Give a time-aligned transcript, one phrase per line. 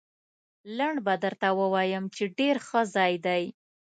[0.77, 3.43] لنډ به درته ووایم، چې ډېر ښه ځای دی.